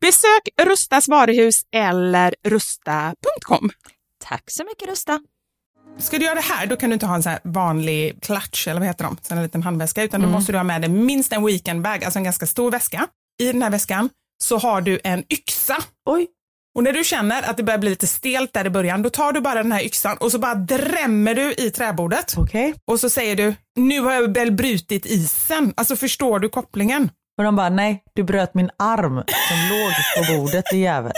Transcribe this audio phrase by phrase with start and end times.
[0.00, 3.70] Besök Rustas varuhus eller rusta.com.
[4.24, 5.20] Tack så mycket Rusta.
[5.98, 8.80] Ska du göra det här, då kan du inte ha en här vanlig clutch, eller
[8.80, 9.16] vad heter de?
[9.22, 12.18] Sån här liten handväska, utan då måste du ha med dig minst en weekendbag, alltså
[12.18, 13.06] en ganska stor väska.
[13.42, 14.10] I den här väskan
[14.42, 15.76] så har du en yxa.
[16.06, 16.26] Oj.
[16.76, 19.32] Och när du känner att det börjar bli lite stelt där i början, då tar
[19.32, 22.34] du bara den här yxan och så bara drämmer du i träbordet.
[22.36, 22.74] Okej.
[22.86, 25.74] Och så säger du, nu har jag väl brutit isen.
[25.76, 27.10] Alltså förstår du kopplingen?
[27.38, 31.12] Och de bara, nej, du bröt min arm som låg på bordet, det jävel.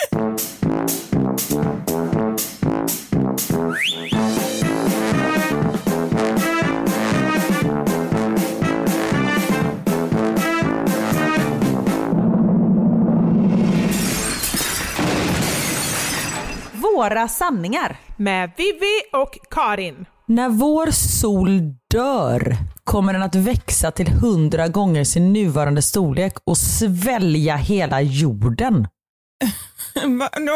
[16.73, 17.97] Våra sanningar.
[18.17, 20.07] Med Vivi och Karin.
[20.27, 26.59] När vår sol dör kommer den att växa till hundra gånger sin nuvarande storlek och
[26.59, 28.89] svälja hela jorden.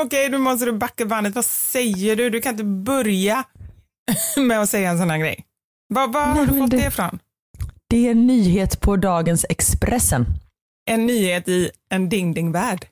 [0.05, 1.35] Okej, nu måste du backa bandet.
[1.35, 2.31] Vad säger du?
[2.31, 3.45] Du kan inte börja
[4.37, 5.45] med att säga en sån här grej.
[5.95, 7.19] Vad vad har Nej, du men fått det- det ifrån?
[7.91, 10.27] Det är en nyhet på dagens Expressen.
[10.91, 12.87] En nyhet i en ding-ding-värld.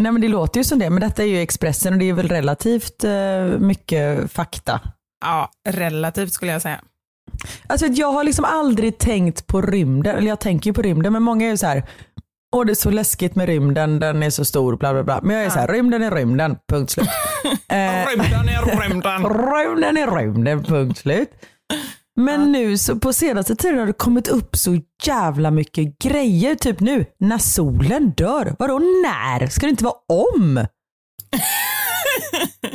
[0.00, 2.12] Nej men det låter ju som det, men detta är ju Expressen och det är
[2.12, 4.80] väl relativt eh, mycket fakta.
[5.24, 6.80] Ja, relativt skulle jag säga.
[7.66, 11.22] Alltså jag har liksom aldrig tänkt på rymden, eller jag tänker ju på rymden men
[11.22, 11.82] många är ju så här,
[12.56, 15.20] åh det är så läskigt med rymden, den är så stor, bla bla bla.
[15.22, 17.08] Men jag är så här, rymden är rymden, punkt slut.
[17.68, 19.24] eh, Rymden är rymden.
[19.24, 21.30] rymden är rymden, punkt slut.
[22.16, 26.54] Men nu så på senaste tiden har det kommit upp så jävla mycket grejer.
[26.54, 28.56] Typ nu, när solen dör.
[28.58, 29.46] Vadå när?
[29.46, 30.56] Ska det inte vara om?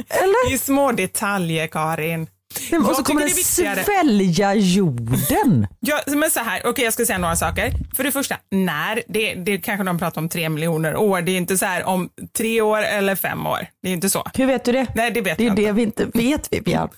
[0.10, 0.50] Eller?
[0.50, 2.28] Det är små detaljer, Karin.
[2.72, 5.68] Och Jag så kommer den svälja jorden.
[5.80, 7.74] Ja, men så här, okej jag ska säga några saker.
[7.96, 11.22] För det första, när, det, det kanske de pratar om tre miljoner år.
[11.22, 13.68] Det är inte så här om tre år eller fem år.
[13.84, 14.24] Det är inte så.
[14.34, 14.88] Hur vet du det?
[14.96, 15.62] Nej, det vet Det jag inte.
[15.62, 16.90] det vi inte vet Vivian.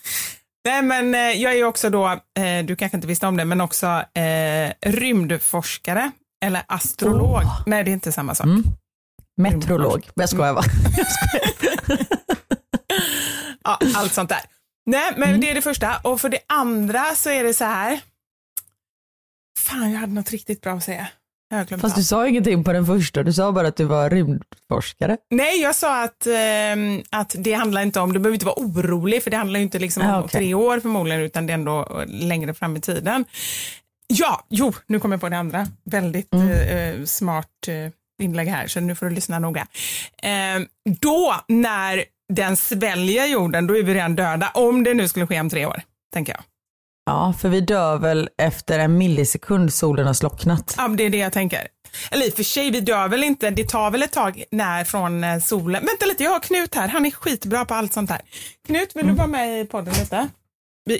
[0.66, 3.46] Nej, men eh, jag är ju också då, eh, du kanske inte visste om det,
[3.46, 6.12] men också eh, rymdforskare
[6.46, 7.42] eller astrolog.
[7.66, 8.46] Nej, det är inte samma sak.
[8.46, 8.64] Mm.
[9.38, 10.10] Meteorolog.
[10.16, 10.64] Jag skojar va?
[13.64, 14.40] Ja, allt sånt där.
[14.88, 15.42] Nej, men Mm.
[15.42, 15.98] det är det första.
[16.04, 18.00] Och för det andra så är det så här.
[19.60, 21.08] Fan, jag hade något riktigt bra att säga.
[21.50, 21.92] Jag Fast av.
[21.96, 25.18] du sa ingenting på den första, du sa bara att du var rymdforskare.
[25.32, 29.24] Nej, jag sa att, ehm, att det handlar inte om, du behöver inte vara orolig
[29.24, 30.30] för det handlar ju inte liksom om Ah, okej.
[30.40, 33.26] tre år förmodligen utan det är ändå längre fram i tiden.
[34.08, 35.68] Ja, jo, nu kommer jag på det andra.
[35.84, 36.50] Väldigt Mm.
[37.00, 37.92] eh, smart eh,
[38.24, 39.68] inlägg här så nu får du lyssna noga.
[40.24, 40.68] Ehm,
[41.02, 42.04] då när
[42.34, 45.66] den sväljer jorden, då är vi redan döda om det nu skulle ske om tre
[45.66, 45.82] år,
[46.14, 46.42] tänker jag.
[47.06, 50.74] Ja, för vi dör väl efter en millisekund solen har slocknat.
[50.78, 51.68] Ja, det är det jag tänker.
[52.12, 54.84] Eller i och för sig, vi dör väl inte, det tar väl ett tag när
[54.84, 55.86] från eh, solen.
[55.86, 58.22] Vänta lite, jag har Knut här, han är skitbra på allt sånt här.
[58.68, 60.28] Knut, vill du vara med i podden lite?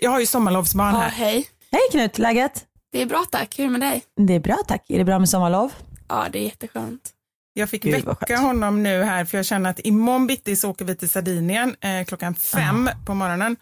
[0.02, 1.10] Jag har ju sommarlovsbarn Ja, här.
[1.10, 1.48] hej.
[1.72, 2.66] Hej Knut, läget?
[2.92, 3.60] Det är bra tack.
[3.60, 4.04] Hur är det med dig?
[4.28, 4.86] Det är bra tack.
[4.90, 5.72] Är det bra med sommarlov?
[6.10, 7.10] Ja, det är jätteskönt.
[7.58, 10.86] Jag fick Gud, väcka honom nu här för jag känner att imorgon bitti så åker
[10.86, 13.06] vi till Sardinien eh, klockan fem Ah.
[13.06, 13.56] på morgonen.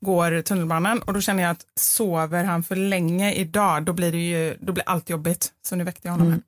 [0.00, 4.18] Går tunnelbanan och då känner jag att sover han för länge idag då blir det
[4.18, 5.48] ju, då blir allt jobbigt.
[5.68, 6.26] Så nu väckte jag honom.
[6.26, 6.42] Mm.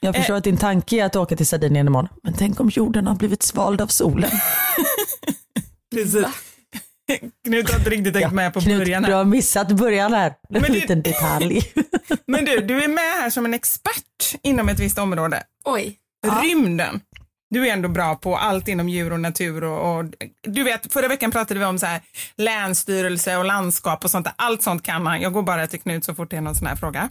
[0.00, 2.08] Jag förstår att din tanke är att åka till Sardinien imorgon.
[2.22, 4.30] Men tänk om jorden har blivit svald av solen.
[5.94, 6.26] Precis.
[7.44, 9.16] Knut har inte riktigt tänkt med på Knut, början du här.
[9.16, 10.34] har missat början här.
[10.48, 11.72] En Men liten detalj.
[12.26, 15.42] Men du, du är med här som en expert inom ett visst område.
[15.64, 15.96] Oj.
[16.20, 16.40] Ja.
[16.42, 17.00] Rymden.
[17.50, 20.04] Du är ändå bra på allt inom djur och natur och, och
[20.42, 22.00] du vet förra veckan pratade vi om så här
[22.36, 24.34] länsstyrelse och landskap och sånt där.
[24.36, 25.20] Allt sånt kan man.
[25.20, 27.10] Jag går bara till Knut så fort det är någon sån här fråga.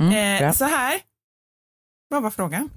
[0.00, 1.00] Mm, eh, så här.
[2.08, 2.70] Vad var frågan?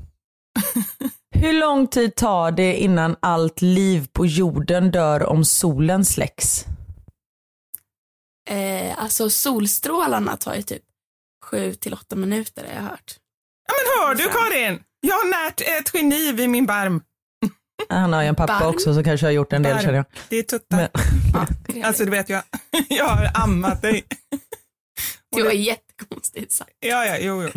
[1.36, 6.66] Hur lång tid tar det innan allt liv på jorden dör om solen släcks?
[8.50, 10.84] Eh, alltså solstrålarna tar ju typ
[11.46, 13.16] sju till åtta minuter har jag hört.
[13.68, 14.84] Ja men hör du Karin?
[15.08, 17.02] Jag har närt ett geni vid min barm.
[17.90, 18.70] Han har ju en pappa Barm.
[18.70, 19.82] också som kanske har gjort en del Barm.
[19.84, 20.06] känner jag.
[20.30, 20.78] Det är tuttar.
[20.78, 20.88] Men,
[21.76, 21.88] Ja.
[21.88, 22.44] Alltså du vet jag,
[22.90, 24.04] jag har ammat dig.
[25.38, 26.72] Det var jättekonstigt sagt.
[26.80, 27.50] Ja, ja, jo, jo.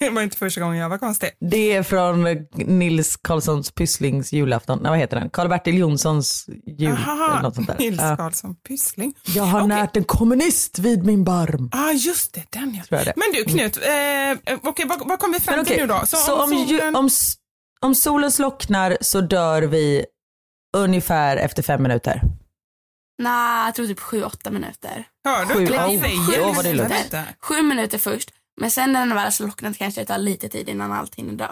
[0.00, 1.30] Det var inte första gången jag var konstig.
[1.50, 4.78] det är från Nils Karlssons Pysslings julafton.
[4.82, 5.30] Nej, vad heter den?
[5.30, 6.46] Karl-Bertil Jonssons
[6.78, 6.88] jul.
[6.90, 7.78] eller något sånt där.
[7.78, 7.98] Nils.
[8.00, 9.14] Karlsson Pyssling.
[9.26, 9.68] Jag har Okej.
[9.68, 11.68] närt en kommunist vid min barm.
[11.72, 12.82] Ja, ah, just det, den ja.
[12.88, 13.12] Tror jag det.
[13.16, 16.02] Men du Knut, eh, okej, vad, vad kom vi fram till nu då?
[16.06, 17.08] Så, om, ju, solen- om,
[17.80, 20.04] om solen slocknar så dör vi
[20.76, 22.20] ungefär efter fem minuter.
[23.22, 25.04] Nej, jag tror typ sju, åtta minuter.
[25.24, 25.54] Hör du?
[25.54, 27.36] Sju, vad oh, säger.
[27.40, 28.30] Sju minuter först,
[28.60, 31.32] men sen när den väl har slocknat kanske det tar lite tid innan allt hinner
[31.34, 31.48] dö.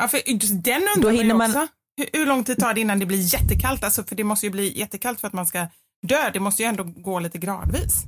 [0.00, 0.20] Ja, för
[0.62, 1.66] den undrar man ju man- också.
[1.96, 3.84] Hur, hur lång tid tar det innan det blir jättekallt?
[3.84, 5.66] Alltså, för det måste ju bli jättekallt för att man ska
[6.06, 6.30] dö.
[6.32, 8.02] Det måste ju ändå gå lite gradvis.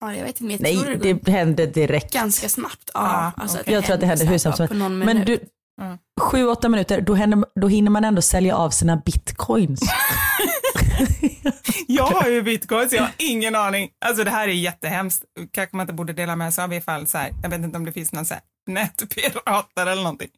[0.00, 2.12] Ja, jag vet inte, jag Nej, det det händer direkt.
[2.12, 2.90] ganska snabbt.
[2.94, 3.00] Ja,
[3.36, 3.74] Ja, alltså, okej.
[3.74, 5.38] Jag tror att det händer hur snabbt som någon Men du,
[5.80, 5.98] Mm.
[6.20, 9.80] sju, åtta minuter, då, händer, då hinner man ändå sälja av sina bitcoins.
[11.86, 13.90] Jag har ju bitcoin så jag har ingen aning.
[14.04, 15.24] Alltså det här är jättehemskt.
[15.50, 17.84] Kanske man inte borde dela med sig av ifall så här, jag vet inte om
[17.84, 20.30] det finns någon så här nätpirater eller någonting.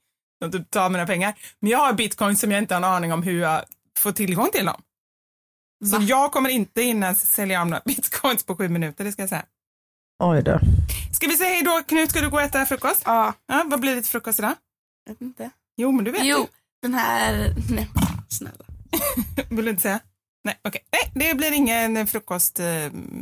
[0.42, 1.34] Som typ tar mina pengar.
[1.60, 3.64] Men jag har bitcoin som jag inte har en aning om hur jag
[3.98, 4.82] får tillgång till dem.
[5.90, 6.02] Så Va?
[6.04, 9.44] jag kommer inte hinna sälja av några bitcoins på sju minuter, det ska jag säga.
[10.22, 10.60] Oj då.
[11.12, 13.02] Ska vi säga hej då Knut, ska du gå och äta frukost?
[13.04, 14.54] Ja, Ja, vad blir det till frukost idag?
[15.06, 15.50] jag vet inte.
[15.76, 16.46] Jo, men du vet Jo,
[16.82, 17.54] den här...
[17.70, 17.88] Nej,
[18.28, 18.64] snälla.
[19.50, 20.00] Vill du inte säga?
[20.44, 20.80] Nej, okej.
[20.92, 22.66] Nej, det blir ingen frukost eh,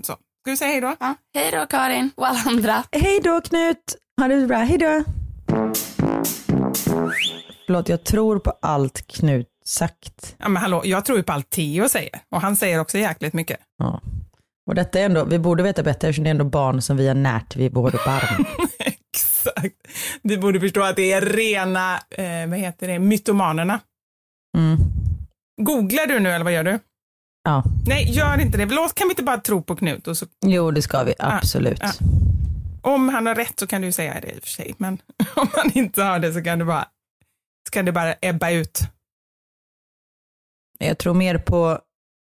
[0.03, 0.13] så.
[0.13, 0.97] Ska vi säga hej då?
[1.01, 2.85] Ja, hej då Karin och alla andra.
[2.93, 3.97] Hej då Knut.
[4.21, 4.57] Ha det bra.
[4.57, 5.05] Hej då.
[7.67, 10.37] Förlåt, jag tror på allt Knut sagt.
[10.39, 12.21] Ja, men hallå, jag tror ju på allt Theo säger.
[12.31, 13.61] Och han säger också jäkligt mycket.
[13.79, 14.01] Ja.
[14.67, 17.09] Och detta är ändå, vi borde veta bättre eftersom det är ändå barn som vi
[17.09, 18.45] har närt vid vår barm.
[18.79, 19.77] Exakt.
[20.23, 23.81] Vi borde förstå att det är rena, eh, vad heter det, mytomanerna.
[24.59, 24.79] Mm.
[25.63, 26.79] Googlar du nu eller vad gör du?
[27.43, 27.65] Ja.
[27.87, 28.67] Nej, gör inte det.
[28.67, 30.07] Låt, kan vi inte bara tro på Knut?
[30.07, 31.81] Och så, Jo, det ska vi absolut.
[31.83, 31.93] ja.
[32.83, 34.99] om han har rätt så kan du säga det i och för sig, men
[35.37, 36.89] om han inte har det så kan du bara,
[37.69, 38.81] så kan det bara ebba ut.
[40.79, 41.81] Jag tror mer på,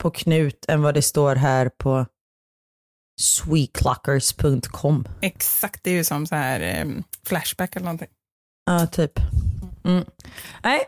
[0.03, 2.05] på Knut än vad det står här på
[3.21, 5.07] sweetclockers.com.
[5.21, 6.85] Exakt, det är ju som så här eh,
[7.25, 8.07] Flashback eller någonting.
[8.65, 9.19] Ja, typ.
[9.83, 10.05] Mm.
[10.63, 10.79] Nej,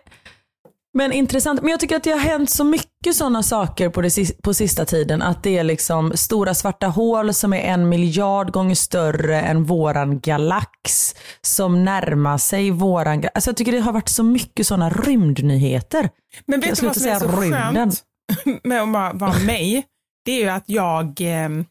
[0.94, 1.62] men intressant.
[1.62, 4.86] Men jag tycker att det har hänt så mycket sådana saker på, det, på sista
[4.86, 5.22] tiden.
[5.22, 10.20] Att det är liksom stora svarta hål som är en miljard gånger större än våran
[10.20, 11.16] galax.
[11.42, 16.10] Som närmar sig våran ga- Alltså jag tycker det har varit så mycket sådana rymdnyheter.
[16.46, 17.92] Men Jag vet du vad som är så säga rymden.
[17.92, 19.84] skönt med att vara- mig?
[20.26, 21.66] Det är ju att jag, ehm,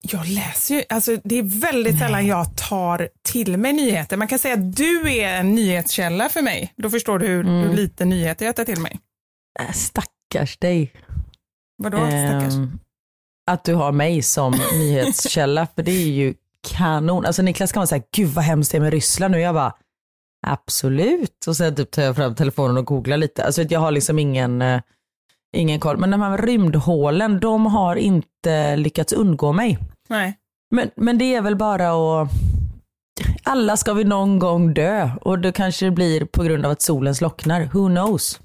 [0.00, 4.16] jag läser ju, alltså det är väldigt sällan jag tar till mig nyheter.
[4.16, 6.72] Man kan säga att du är en nyhetskälla för mig.
[6.76, 7.68] Då förstår du hur, Mm.
[7.68, 8.98] hur lite nyheter jag tar till mig.
[9.60, 10.92] Äh, Stackars dig.
[11.82, 12.54] Vadå stackars?
[12.54, 12.78] Ehm,
[13.50, 16.34] att du har mig som nyhetskälla, för det är ju
[16.68, 17.26] kanon.
[17.26, 19.40] Alltså Niklas kan vara såhär, gud vad hemskt det är med Ryssland nu.
[19.40, 19.74] Jag bara,
[20.46, 21.46] absolut.
[21.46, 23.44] Och sen typ tar jag fram telefonen och googlar lite.
[23.44, 24.80] Alltså jag har liksom ingen, eh,
[25.56, 25.96] ingen koll.
[25.96, 29.78] Men de här rymdhålen, de har inte lyckats undgå mig.
[30.08, 30.38] Nej.
[30.70, 31.88] Men, men det är väl bara
[32.22, 32.28] att,
[33.42, 37.14] alla ska vi någon gång dö och det kanske blir på grund av att solen
[37.14, 37.64] slocknar.
[37.72, 38.40] Who knows?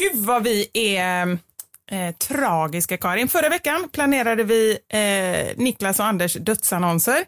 [0.00, 1.38] Gud vad vi är
[1.90, 3.28] eh, tragiska Karin.
[3.28, 7.24] Förra veckan planerade vi eh, Niklas och Anders dödsannonser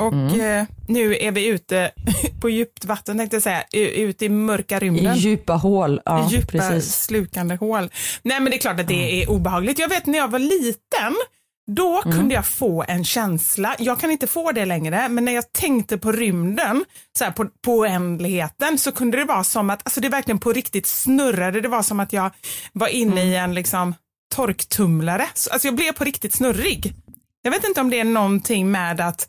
[0.00, 0.40] Och Mm.
[0.60, 1.90] eh, nu är vi ute
[2.40, 5.16] på djupt vatten tänkte jag säga, U- ute i mörka I rymden.
[5.16, 6.00] djupa hål.
[6.04, 6.94] Ja, djupa precis.
[6.96, 7.90] slukande hål.
[8.22, 9.78] Nej men det är klart att det är obehagligt.
[9.78, 11.14] Jag vet när jag var liten,
[11.66, 12.18] då Mm.
[12.18, 15.98] kunde jag få en känsla, jag kan inte få det längre, men när jag tänkte
[15.98, 16.84] på rymden,
[17.18, 20.52] så här på, på oändligheten, så kunde det vara som att, alltså det verkligen på
[20.52, 22.30] riktigt snurrade, det var som att jag
[22.72, 23.28] var inne Mm.
[23.32, 23.94] i en liksom
[24.34, 25.26] torktumlare.
[25.34, 26.92] Så, Alltså jag blev på riktigt snurrig.
[27.42, 29.28] Jag vet inte om det är någonting med att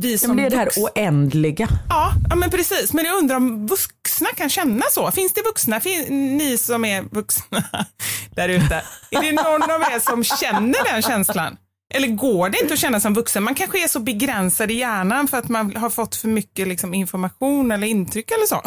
[0.00, 1.68] vi som det det här oändliga.
[1.88, 2.92] Ja, ja, men precis.
[2.92, 5.10] Men jag undrar om vuxna kan känna så.
[5.10, 7.64] Finns det vuxna, fin- ni som är vuxna
[8.36, 11.56] där ute, är det någon av er som känner den känslan?
[11.94, 13.42] Eller går det inte att känna som vuxen?
[13.42, 16.94] Man kanske är så begränsad i hjärnan för att man har fått för mycket liksom,
[16.94, 18.62] information eller intryck eller så.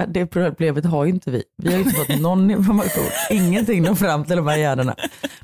[0.00, 1.42] Äh, det problemet har ju inte vi.
[1.62, 3.04] Vi har ju inte fått någon information.
[3.30, 4.94] Ingenting når fram till de här hjärnorna.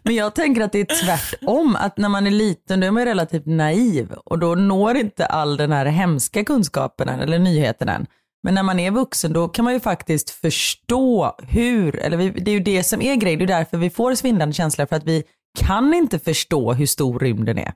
[0.03, 1.77] Men jag tänker att det är tvärtom.
[1.77, 5.27] Att när man är liten då är man ju relativt naiv och då når inte
[5.27, 8.07] all den här hemska kunskapen eller nyheten än.
[8.43, 12.51] Men när man är vuxen då kan man ju faktiskt förstå hur, eller vi, det
[12.51, 15.05] är ju det som är grejen, det är därför vi får svindlande känslor för att
[15.05, 15.25] vi
[15.59, 17.73] kan inte förstå hur stor rymden är.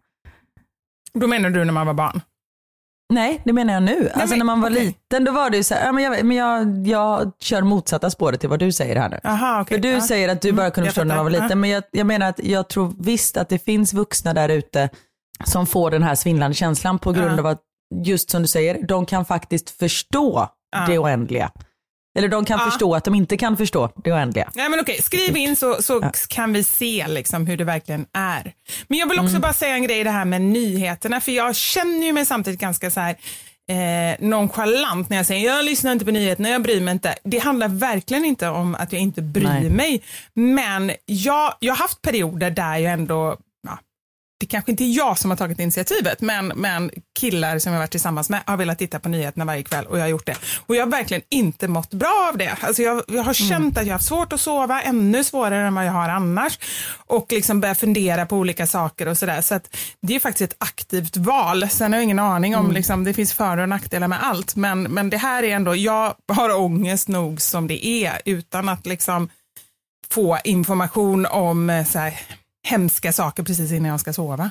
[1.14, 2.20] Då menar du när man var barn?
[3.12, 4.08] Nej, det menar jag nu.
[4.14, 4.84] alltså men- när man var okej.
[4.84, 8.10] liten då var det ju så här, ja, men, jag, men jag, jag kör motsatta
[8.10, 9.20] spåret till vad du säger här nu.
[9.24, 9.76] Aha, okej.
[9.76, 10.00] För du Ja.
[10.00, 12.28] säger att du bara kunde jag förstå när man var liten, men jag, jag menar
[12.28, 14.88] att jag tror visst att det finns vuxna där ute
[15.44, 17.38] som får den här svindlande känslan på grund Ja.
[17.40, 17.60] av att,
[18.04, 20.86] just som du säger, de kan faktiskt förstå Ja.
[20.88, 21.50] det oändliga.
[22.14, 22.64] Eller de kan Ja.
[22.70, 24.50] förstå att de inte kan förstå det oändliga.
[24.54, 28.52] Nej men okej, skriv in så, så kan vi se liksom hur det verkligen är.
[28.88, 31.56] Men jag vill också bara säga en grej i det här med nyheterna, för jag
[31.56, 33.16] känner ju mig samtidigt ganska så här
[33.68, 37.14] eh, nonchalant när jag säger jag lyssnar inte på nyheterna, jag bryr mig inte.
[37.24, 39.70] Det handlar verkligen inte om att jag inte bryr Nej.
[39.70, 40.02] mig,
[40.34, 43.36] men jag, jag har haft perioder där jag ändå ja,
[44.44, 47.90] det kanske inte är jag som har tagit initiativet, men, men killar som jag varit
[47.90, 50.36] tillsammans med har velat titta på nyheterna varje kväll och jag har gjort det.
[50.66, 52.56] Och jag har verkligen inte mått bra av det.
[52.60, 55.74] Alltså jag, jag har känt att jag har haft svårt att sova, ännu svårare än
[55.74, 56.58] vad jag har annars.
[57.06, 59.40] Och liksom börja fundera på olika saker och sådär.
[59.40, 61.68] Så att det är faktiskt ett aktivt val.
[61.70, 64.56] Sen har jag ingen aning om, liksom, det finns för och nackdelar med allt.
[64.56, 68.86] Men, men det här är ändå, jag har ångest nog som det är utan att
[68.86, 69.28] liksom
[70.10, 72.14] få information om eh, så här,
[72.66, 74.50] hemska saker precis innan jag ska sova.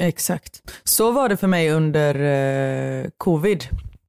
[0.00, 0.62] Exakt.
[0.84, 2.14] Så var det för mig under
[3.04, 3.64] eh, covid.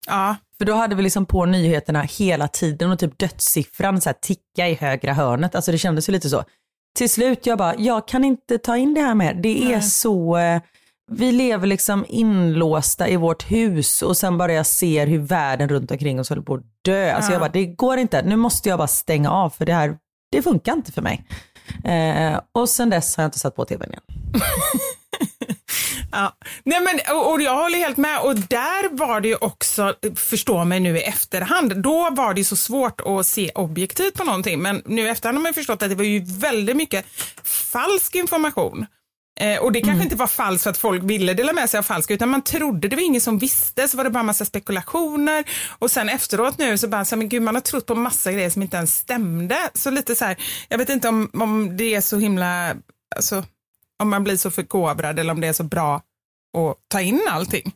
[0.07, 4.15] Ja, För då hade vi liksom på nyheterna hela tiden och typ dödssiffran så här
[4.21, 5.55] ticka i högra hörnet.
[5.55, 6.43] Alltså det kändes ju lite så.
[6.97, 9.33] Till slut jag bara, jag kan inte ta in det här mer.
[9.33, 9.81] Det är Nej.
[9.81, 10.61] så, eh,
[11.11, 15.91] vi lever liksom inlåsta i vårt hus och sen bara jag ser hur världen runt
[15.91, 17.11] omkring oss håller på att dö.
[17.13, 17.33] Alltså Ja.
[17.33, 18.21] jag bara, det går inte.
[18.21, 19.97] Nu måste jag bara stänga av för det här,
[20.31, 21.25] det funkar inte för mig.
[21.85, 24.03] Eh, och sen dess har jag inte satt på tvn igen.
[26.11, 26.35] Ja.
[26.63, 28.19] Nej, men, och, och jag håller helt med.
[28.21, 32.43] Och där var det ju också, förstå mig nu i efterhand, då var det ju
[32.43, 34.61] så svårt att se objektivt på någonting.
[34.61, 37.05] Men nu i efterhand har man förstått att det var ju väldigt mycket
[37.43, 38.85] falsk information.
[39.39, 41.83] Eh, och det kanske inte var falskt för att folk ville dela med sig av
[41.83, 45.43] falska, utan man trodde, det var ingen som visste, så var det bara massa spekulationer.
[45.79, 48.49] Och sen efteråt nu så bara, så men gud, man har trott på massa grejer
[48.49, 49.57] som inte ens stämde.
[49.73, 50.37] Så lite så här,
[50.69, 52.75] jag vet inte om, om det är så himla,
[53.15, 53.43] alltså,
[53.99, 55.95] om man blir så förkovrad eller om det är så bra
[56.57, 57.73] att ta in allting.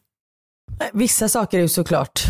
[0.94, 2.22] Vissa saker är ju såklart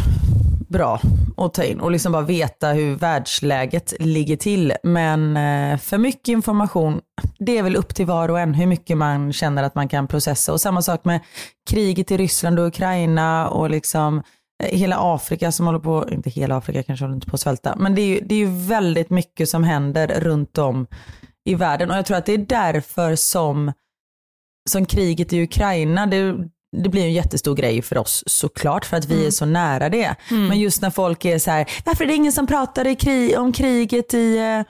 [0.69, 1.01] bra
[1.37, 4.73] att ta in och liksom bara veta hur världsläget ligger till.
[4.83, 7.01] Men eh, för mycket information,
[7.39, 10.07] det är väl upp till var och en hur mycket man känner att man kan
[10.07, 10.53] processa.
[10.53, 11.19] Och samma sak med
[11.69, 14.23] kriget i Ryssland och Ukraina och liksom
[14.63, 17.75] eh, hela Afrika som håller på, inte hela Afrika kanske håller inte på att svälta,
[17.75, 20.87] men det är, ju, det är ju väldigt mycket som händer runt om
[21.45, 23.71] i världen och jag tror att det är därför som
[24.69, 29.05] som kriget i Ukraina, det, det blir en jättestor grej för oss såklart för att
[29.05, 30.15] vi är så nära det.
[30.47, 33.51] Men just när folk är så här, varför är det ingen som pratar krig, om
[33.53, 34.61] kriget i, eh,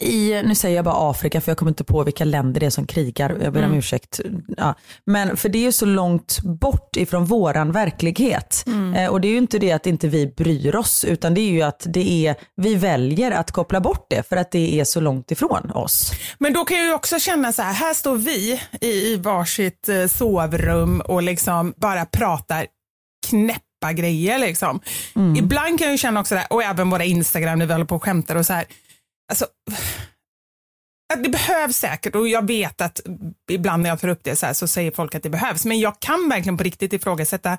[0.00, 2.70] i, nu säger jag bara Afrika för jag kommer inte på vilka länder det är
[2.70, 4.20] som krigar, jag ber om ursäkt.
[4.56, 4.74] Ja.
[5.06, 8.64] Men för det är ju så långt bort ifrån våran verklighet.
[8.96, 11.50] Eh, och det är ju inte det att inte vi bryr oss utan det är
[11.50, 15.00] ju att det är, vi väljer att koppla bort det för att det är så
[15.00, 16.12] långt ifrån oss.
[16.38, 19.88] Men då kan jag ju också känna så här, här står vi i, i varsitt
[19.88, 22.66] eh, sovrum och liksom bara pratar
[23.26, 24.80] knäppa grejer liksom.
[25.38, 27.84] Ibland kan jag ju känna också det, här, och även våra Instagram när vi håller
[27.84, 28.64] på och skämtar och så här,
[29.30, 29.46] alltså
[31.16, 33.00] det behövs säkert och jag vet att
[33.50, 35.80] ibland när jag tar upp det så här så säger folk att det behövs men
[35.80, 37.58] jag kan verkligen på riktigt ifrågasätta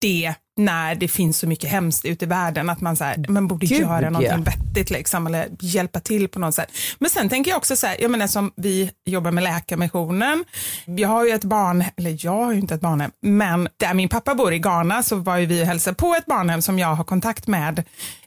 [0.00, 3.48] det när det finns så mycket hemskt ute i världen att man så här, man
[3.48, 4.52] borde Gud, göra någonting ja.
[4.66, 6.72] vettigt liksom, eller hjälpa till på något sätt.
[6.98, 10.44] Men sen tänker jag också så här, jag menar som vi jobbar med Läkarmissionen,
[10.84, 14.08] jag har ju ett barn, eller jag har ju inte ett barnhem, men där min
[14.08, 16.94] pappa bor i Ghana så var ju vi och hälsade på ett barnhem som jag
[16.94, 17.84] har kontakt med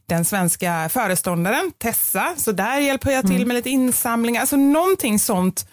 [0.09, 5.67] den svenska föreståndaren Tessa, så där hjälper jag till med lite insamlingar, alltså någonting sånt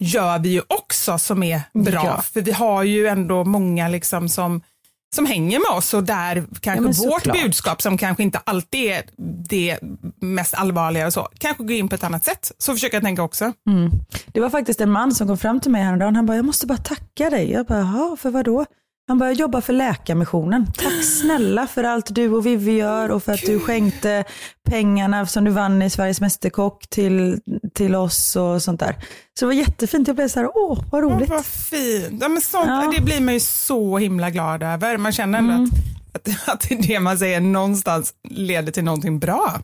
[0.00, 2.22] gör vi ju också som är bra, Ja.
[2.32, 4.60] för vi har ju ändå många liksom som
[5.14, 7.42] som hänger med oss och där kanske men vårt såklart.
[7.42, 9.02] budskap som kanske inte alltid är
[9.48, 9.78] det
[10.20, 12.52] mest allvarliga och så, kanske går in på ett annat sätt.
[12.58, 13.52] Så försöker jag tänka också.
[14.26, 16.16] Det var faktiskt en man som kom fram till mig häromdagen.
[16.16, 17.50] Han bara, jag måste bara tacka dig.
[17.50, 18.66] Jag bara, jaha, för vad då?
[19.08, 20.66] Han bara, jag jobbar för Läkarmissionen.
[20.76, 24.24] Tack snälla för allt du och Vivi gör och för att du skänkte
[24.64, 27.40] pengarna som du vann i Sveriges Mästerkock till,
[27.74, 28.92] till oss och sånt där.
[29.38, 30.06] Så det var jättefint.
[30.08, 31.30] Jag blev så här, åh vad Åh, roligt.
[31.30, 32.22] vad fint.
[32.22, 32.82] Ja, men sånt, Ja.
[32.82, 32.94] Mm.
[32.94, 34.96] Det blir man ju så himla glad över.
[34.96, 35.76] Man känner ändå
[36.14, 39.60] att, att, att det man säger någonstans leder till någonting bra.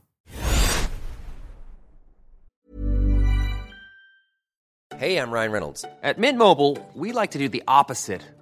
[4.98, 5.84] Hey, I'm Ryan Reynolds.
[6.02, 8.20] At Mint Mobile, we like to do the opposite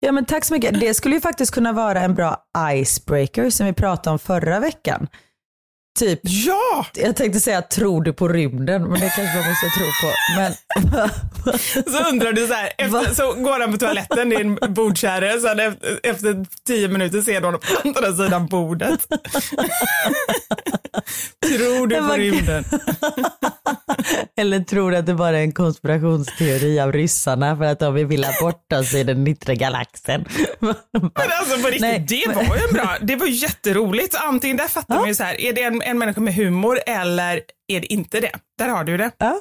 [0.00, 0.80] Ja men tack så mycket.
[0.80, 2.36] Det skulle ju faktiskt kunna vara en bra
[2.74, 5.08] icebreaker som vi pratade om förra veckan.
[5.98, 6.86] Typ, ja!
[6.94, 10.12] jag tänkte säga tror du på rymden, men det kanske man måste tro på.
[10.36, 10.52] Men,
[11.92, 15.40] Så undrar du så här, efter, så går han på toaletten, det är en bordkärre,
[15.40, 19.00] sen efter, efter tio minuter ser du honom på andra sidan bordet.
[21.46, 22.64] Tror du på rymden?
[24.36, 28.06] eller tror du att det bara är en konspirationsteori av ryssarna för att de vill
[28.06, 30.24] vilja bort oss i den yttre galaxen.
[30.58, 30.74] Men
[31.40, 34.12] alltså på riktigt, Nej, det men- var ju bra, det var jätteroligt.
[34.14, 36.78] Så antingen där fattar man ju så här, är det en, en människa med humor
[36.86, 37.40] eller
[37.72, 38.32] är det inte det?
[38.58, 39.10] Där har du det.
[39.18, 39.40] Ja,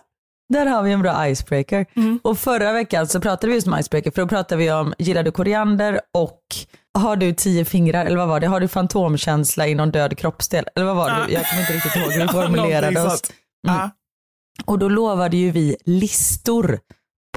[0.53, 1.85] där har vi en bra icebreaker.
[2.23, 5.23] Och förra veckan så pratade vi just om icebreaker för då pratade vi om gillar
[5.23, 6.41] du koriander och
[6.99, 8.47] har du tio fingrar eller vad var det?
[8.47, 10.65] Har du fantomkänsla i någon död kroppsdel?
[10.75, 11.15] Eller vad var det?
[11.19, 11.27] Ja.
[11.29, 13.09] Jag kommer inte riktigt ihåg hur vi Ja, formulerade oss.
[13.11, 13.33] sånt.
[13.67, 13.89] Ja.
[14.65, 16.79] Och då lovade ju vi listor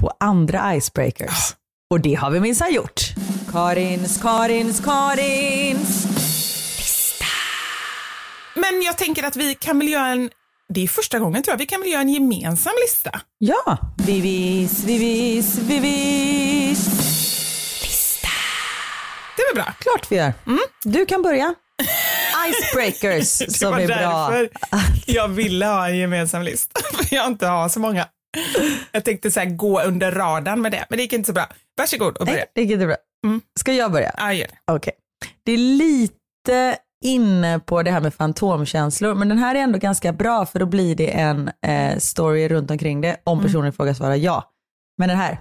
[0.01, 1.55] på andra icebreakers.
[1.91, 3.01] Och det har vi minsann gjort.
[3.51, 6.05] Karins, Karins, Karins.
[8.55, 10.29] Men jag tänker att vi kan väl göra en,
[10.69, 13.21] det är första gången tror jag, vi kan väl göra en gemensam lista.
[13.37, 16.85] Ja, vivis, vivis, vivis.
[19.37, 19.73] Det är väl bra?
[19.79, 20.33] Klart vi gör.
[20.83, 21.55] Du kan börja.
[22.49, 23.95] Icebreakers Det som var är bra.
[24.29, 24.49] därför
[25.05, 28.07] jag ville ha en gemensam lista, för jag inte har så många.
[28.91, 31.47] Jag tänkte så här, gå under radarn med det, men det gick inte så bra.
[31.77, 32.37] Varsågod och börja.
[32.37, 32.95] Nej, det gick inte bra.
[33.59, 34.11] Ska jag börja?
[34.17, 34.73] Ja, gör det.
[34.73, 34.93] Okej.
[35.45, 40.13] Det är lite inne på det här med fantomkänslor, men den här är ändå ganska
[40.13, 43.95] bra för då blir det en eh, story runt omkring det om personen i fråga
[43.95, 44.51] svarar ja.
[44.97, 45.37] Men den här,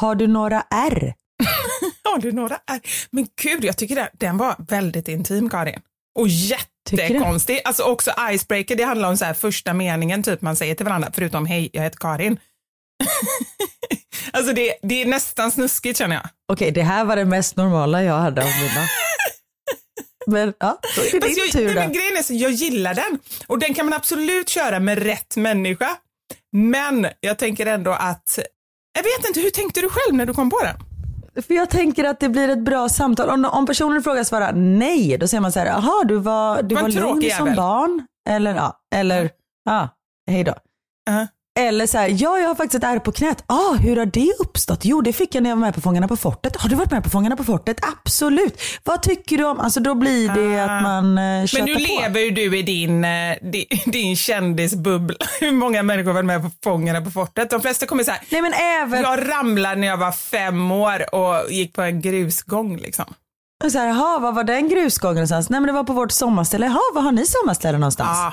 [0.00, 1.14] har du några R?
[2.04, 2.80] Har du några är?
[3.10, 5.80] Men gud, jag tycker det, den var väldigt intim, Karin.
[6.18, 7.60] Och jättekonstig.
[7.64, 11.10] Alltså också icebreaker, det handlar om så här första meningen typ man säger till varandra,
[11.12, 12.38] förutom hej, jag heter Karin.
[14.32, 16.28] alltså det, det är nästan snuskigt känner jag.
[16.52, 18.86] Okej, det här var det mest normala jag hade av mina.
[20.26, 21.80] Men ja, då är det din jag, tur då.
[21.80, 25.36] men grejen är så, jag gillar den och den kan man absolut köra med rätt
[25.36, 25.96] människa.
[26.52, 28.38] Men jag tänker ändå att,
[28.94, 30.76] jag vet inte, hur tänkte du själv när du kom på den?
[31.42, 33.30] För jag tänker att det blir ett bra samtal.
[33.30, 36.74] Om, om personen frågar svarar nej, då säger man så här, jaha du var, du
[36.74, 38.06] Var lugn som jävel." barn.
[38.28, 39.30] Eller ja, eller
[39.64, 39.88] ja,
[40.30, 40.52] hej då.
[41.10, 41.26] Uh-huh.
[41.60, 43.44] Eller så här, ja jag har faktiskt ett ärr på knät.
[43.46, 44.84] Ah, hur har det uppstått?
[44.84, 46.56] Jo det fick jag när jag var med på Fångarna på fortet.
[46.56, 47.76] Har du varit med på Fångarna på fortet?
[47.82, 48.60] Absolut.
[48.84, 51.46] Vad tycker du om, alltså då blir det att man eh, Ah.
[51.54, 51.80] Men nu på.
[51.80, 55.16] lever ju du i din, eh, din, din kändisbubbla.
[55.40, 57.50] Hur många människor har varit med på Fångarna på fortet?
[57.50, 61.50] De flesta kommer säga, Nej men även, jag ramlade när jag var fem år och
[61.52, 63.04] gick på en grusgång liksom.
[63.72, 65.48] så här, jaha vad var den grusgången någonstans?
[65.50, 66.66] Nej men det var på vårt sommarställe.
[66.66, 68.18] Jaha var har ni sommarställe någonstans?
[68.18, 68.32] Ja.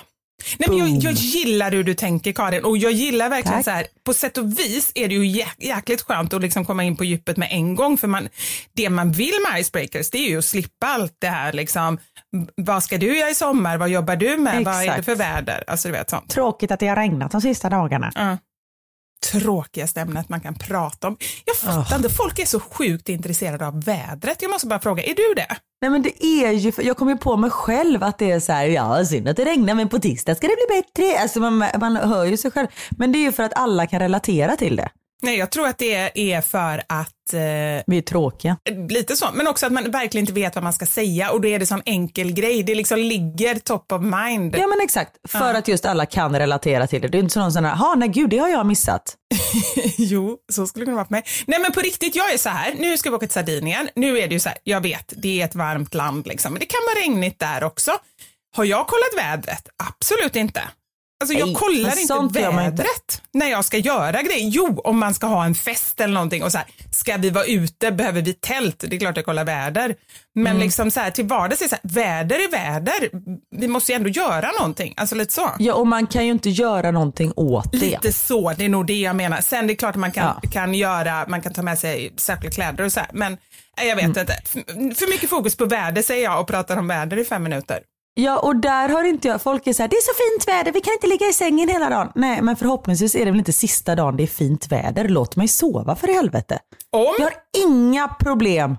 [0.58, 3.66] Nej, men jag, jag gillar hur du tänker Karin och jag gillar verkligen Tack.
[3.66, 6.84] så här, på sätt och vis är det ju jä jäkligt skönt att liksom komma
[6.84, 8.30] in på djupet med en gång för man,
[8.74, 11.98] det man vill med icebreakers det är ju att slippa allt det här liksom,
[12.56, 15.06] vad ska du göra i sommar, vad jobbar du med, vad är det Exakt.
[15.06, 16.30] för väder, alltså du vet sånt.
[16.30, 18.12] Tråkigt att det har regnat de sista dagarna.
[18.16, 18.38] Ja.
[19.32, 21.18] Tråkigaste ämnet man kan prata om.
[21.46, 24.42] Jag fattar inte, folk är så sjukt intresserade av vädret.
[24.42, 25.56] Jag måste bara fråga, är du det?
[25.82, 28.52] Nej men det är ju, jag kommer ju på mig själv att det är så
[28.52, 31.20] här, ja synd att det regnar men på tisdag ska det bli bättre.
[31.20, 32.68] Alltså man, man hör ju sig själv.
[32.90, 34.90] Men det är ju för att alla kan relatera till det.
[35.22, 37.40] Nej, jag tror att det är för att eh,
[37.88, 38.58] Vi är tråkiga.
[38.90, 41.48] Lite så, men också att man verkligen inte vet vad man ska säga och då
[41.48, 42.64] är det sån enkel grej.
[42.64, 44.56] Det liksom ligger top of mind.
[44.58, 47.08] Ja men exakt, för att just alla kan relatera till det.
[47.08, 49.16] Det är inte så någon sån här, nej gud det har jag missat.
[49.98, 51.24] jo, så skulle det kunna vara för mig.
[51.48, 53.90] Nej men på riktigt, jag är så här, nu ska vi åka till Sardinien.
[53.96, 56.60] Nu är det ju så här, jag vet, det är ett varmt land liksom, men
[56.60, 57.92] det kan vara regnigt där också.
[58.56, 59.70] Har jag kollat vädret?
[59.90, 60.62] Absolut inte.
[61.22, 64.50] Alltså jag Nej, kollar inte vädret när jag ska göra grejer.
[64.50, 67.46] Jo, om man ska ha en fest eller någonting och så här, ska vi vara
[67.46, 68.84] ute, behöver vi tält?
[68.88, 69.96] Det är klart jag kollar väder.
[70.36, 70.60] Men Mm.
[70.64, 73.10] liksom så här, till vardags är det så här, väder är väder.
[73.58, 74.94] Vi måste ju ändå göra någonting.
[74.98, 75.50] Alltså lite så.
[75.60, 77.78] Ja och man kan ju inte göra någonting åt det.
[77.78, 79.42] Lite så, det är nog det jag menar.
[79.42, 80.50] Sen det är klart att man kan, Ja.
[80.50, 83.38] kan göra, man kan ta med sig särskilda kläder och så här, men
[83.88, 84.20] jag vet Mm.
[84.20, 84.34] inte.
[84.96, 87.80] För mycket fokus på väder säger jag och pratar om väder i fem minuter.
[88.20, 90.72] Ja och där har inte jag, folk är så här, det är så fint väder,
[90.72, 92.12] vi kan inte ligga i sängen hela dagen.
[92.16, 95.48] Nej men förhoppningsvis är det väl inte sista dagen det är fint väder, låt mig
[95.48, 96.60] sova för i helvete.
[96.92, 97.34] Om, Jag har
[97.68, 98.78] inga problem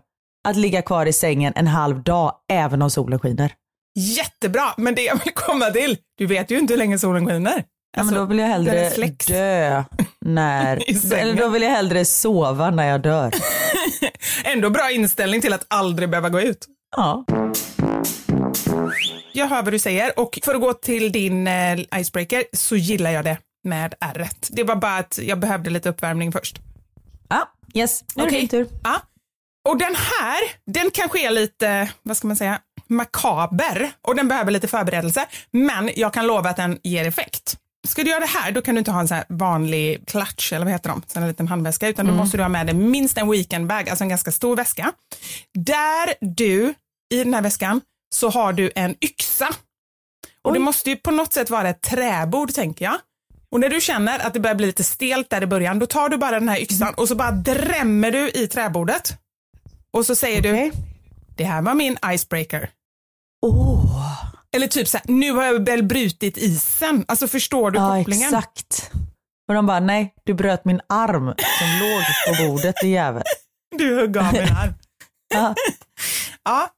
[0.49, 3.53] att ligga kvar i sängen en halv dag även om solen skiner.
[3.99, 7.65] jättebra, men det jag vill komma till, du vet ju inte hur länge solen skiner.
[7.97, 8.91] Ja, men Alltså, då vill jag hellre
[9.29, 9.85] dö
[10.21, 10.77] när,
[11.15, 13.35] eller då vill jag hellre sova när jag dör.
[14.45, 16.67] Ändå bra inställning till att aldrig behöva gå ut.
[16.97, 17.25] Ja.
[19.33, 23.11] Jag hör vad du säger och för att gå till din eh, icebreaker så gillar
[23.11, 24.49] jag det med ärret.
[24.51, 26.61] Det var bara att jag behövde lite uppvärmning först.
[27.29, 28.05] Ja, yes.
[28.15, 28.69] Nu är det din tur.
[28.85, 29.03] Ja.
[29.69, 34.53] Och den här, den kanske är lite, vad ska man säga, makaber och den behöver
[34.53, 35.27] lite förberedelse.
[35.51, 37.57] Men jag kan lova att den ger effekt.
[37.89, 40.65] Ska du göra det här, då kan du inte ha en sån vanlig clutch, eller
[40.65, 43.19] vad heter de, sån här liten handväska, utan då måste du ha med dig minst
[43.19, 44.93] en weekendbag, alltså en ganska stor väska.
[45.55, 46.75] Där du,
[47.15, 47.81] i den här väskan,
[48.15, 49.49] så har du en yxa.
[50.43, 52.99] Och det måste ju på något sätt vara ett träbord, tänker jag.
[53.53, 56.09] Och när du känner att det börjar bli lite stelt där i början, då tar
[56.09, 59.13] du bara den här yxan och så bara drämmer du i träbordet.
[59.93, 60.73] Och så säger du,
[61.37, 62.71] det här var min icebreaker.
[63.47, 64.25] Åh,
[64.57, 67.05] Eller typ så här, nu har jag väl brutit isen.
[67.09, 68.29] Alltså förstår du ja kopplingen?
[68.35, 68.91] exakt.
[69.49, 72.03] Och de bara, nej du bröt min arm som låg
[72.39, 73.23] på bordet din jävel.
[73.79, 74.75] Du högg av min arm.
[75.35, 75.55] Ja,
[76.45, 76.69] Ja,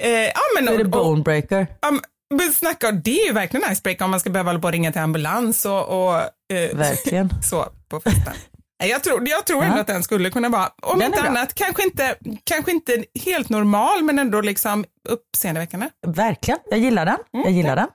[0.00, 1.66] eh, ja men, då är det bonebreaker.
[1.80, 1.90] ja,
[2.34, 4.92] men snacka, det är ju verkligen icebreaker om man ska behöva hålla på och ringa
[4.92, 6.14] till ambulans och, och
[6.52, 7.30] eh, Verkligen.
[7.42, 8.32] så på festen.
[8.84, 9.80] Jag tror, jag tror ändå Ja.
[9.80, 14.02] att den skulle kunna vara, om Den inte annat, kanske inte, kanske inte helt normal
[14.04, 15.88] men ändå liksom uppseendeväckande.
[16.06, 17.16] Verkligen, jag gillar den.
[17.30, 17.86] Jag gillar den.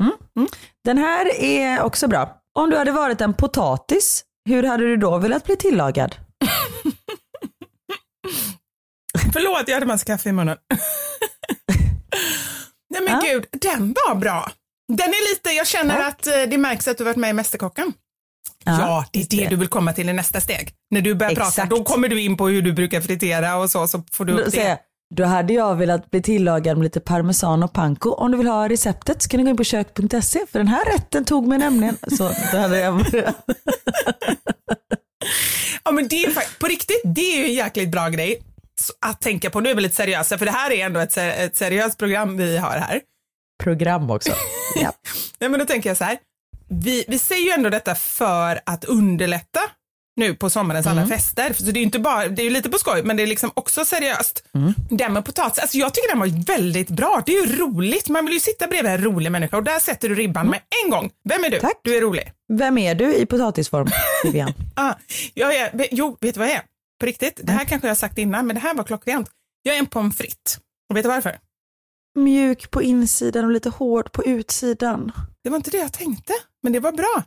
[0.00, 0.48] Mm.
[0.84, 2.36] Den här är också bra.
[2.54, 6.16] Om du hade varit en potatis, hur hade du då velat bli tillagad?
[9.32, 10.56] Förlåt, jag hade massa kaffe i munnen.
[12.90, 13.20] Nej men Ja.
[13.32, 14.50] gud, den var bra.
[14.92, 17.92] Den är lite, jag känner att eh, det märks att du varit med i Mästerkocken.
[18.64, 20.72] Ja, det är det du vill komma till i nästa steg.
[20.90, 21.70] När du börjar prata, Exakt.
[21.70, 24.38] då kommer du in på hur du brukar fritera och så, så får du Då,
[24.42, 24.78] upp jag, det.
[25.14, 28.10] då hade jag velat bli tillagad med lite parmesan och panko.
[28.10, 30.84] Om du vill ha receptet så kan du gå in på kök.se för den här
[30.92, 31.96] rätten tog mig nämligen.
[32.18, 33.04] Så då hade jag.
[35.84, 38.42] Ja men det är på riktigt, det är ju en jäkligt bra grej
[39.00, 39.60] att tänka på.
[39.60, 42.36] Nu är vi lite seriösa, för det här är ändå ett, ser- ett seriöst program
[42.36, 43.00] vi har här.
[43.62, 44.30] program också.
[44.82, 44.92] Ja.
[45.38, 46.18] Nej men då tänker jag så här,
[46.68, 49.60] vi, vi säger ju ändå detta för att underlätta
[50.16, 51.52] nu på sommarens alla fester.
[51.52, 53.50] Så det är ju inte bara, det är lite på skoj, men det är liksom
[53.54, 54.44] också seriöst.
[54.90, 57.22] Den med potatis, alltså jag tycker den var väldigt bra.
[57.26, 60.08] Det är ju roligt, man vill ju sitta bredvid en rolig människa och där sätter
[60.08, 61.10] du ribban med en gång.
[61.28, 61.58] Vem är du?
[61.60, 61.80] Tack.
[61.84, 62.32] Du är rolig.
[62.58, 63.88] Vem är du i potatisform,
[64.24, 64.52] Vivian?
[64.74, 64.94] Ah,
[65.34, 66.62] jag är, jo, vet du vad jag är?
[66.98, 67.40] På riktigt.
[67.42, 69.30] Det här kanske jag har sagt innan, men det här var klockrent.
[69.62, 70.58] Jag är en pommes frites.
[70.90, 71.38] Och vet du varför?
[72.14, 75.12] Mjuk på insidan och lite hård på utsidan.
[75.44, 76.32] Det var inte det jag tänkte,
[76.62, 77.22] men det var bra.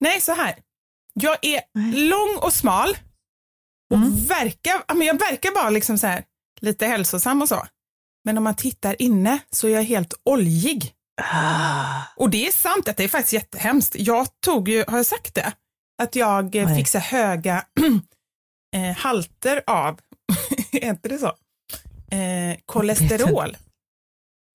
[0.00, 0.58] Nej, så här.
[1.14, 1.60] Jag är
[2.08, 2.96] lång och smal
[3.90, 6.24] och verkar, ja, men jag verkar vara liksom så här,
[6.60, 7.66] lite hälsosam och så.
[8.24, 10.94] Men om man tittar inne så är jag helt oljig.
[12.16, 13.96] Och det är sant att det är faktiskt jättehemskt.
[13.98, 15.52] Jag tog ju, har jag sagt det?
[16.02, 16.76] Att jag eh, Nej.
[16.76, 17.64] fick så höga
[18.76, 19.98] eh, halter av,
[20.72, 21.26] heter det så?
[22.16, 23.56] Eh, kolesterol.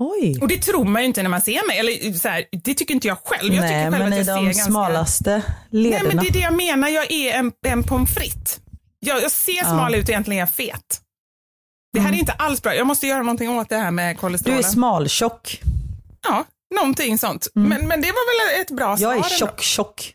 [0.03, 0.38] Oj.
[0.41, 2.93] Och det tror man ju inte när man ser mig, eller så här, det tycker
[2.93, 3.53] inte jag själv.
[3.53, 4.63] Jag Nej, tycker själv men att i ser de ganska...
[4.63, 5.32] smalaste
[5.70, 6.03] Nej lederna.
[6.07, 8.59] men det är det jag menar, jag är en, en pommes frites.
[8.99, 9.63] Jag, jag ser Ja.
[9.63, 11.01] smal ut och egentligen är jag fet.
[11.93, 14.16] Det här är inte alls bra, jag måste göra någonting åt det här med Mm.
[14.16, 14.59] Du kolesterolen.
[14.59, 15.61] är smaltjock.
[16.28, 16.43] Ja,
[16.76, 17.47] någonting sånt.
[17.53, 19.30] Men, men det var väl ett bra svar Jag är ändå.
[19.30, 20.13] tjock, tjock.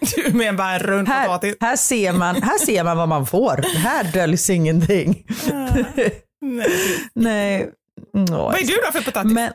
[0.16, 1.56] Du med bara en rund Här, potatis.
[1.60, 3.64] här, ser man, här ser man vad man får.
[3.76, 5.26] Här döljs ingenting.
[5.52, 6.22] Nej.
[7.14, 7.70] Nej.
[8.14, 9.32] Mm, Vad är du då för potatis?
[9.32, 9.52] Men